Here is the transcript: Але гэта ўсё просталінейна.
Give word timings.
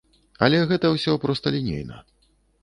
Але 0.47 0.61
гэта 0.71 0.91
ўсё 0.95 1.13
просталінейна. 1.27 2.01